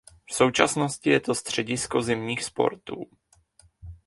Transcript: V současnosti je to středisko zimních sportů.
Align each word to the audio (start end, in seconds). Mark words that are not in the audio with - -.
V 0.29 0.33
současnosti 0.35 1.09
je 1.09 1.19
to 1.19 1.35
středisko 1.35 2.01
zimních 2.01 2.43
sportů. 2.43 3.05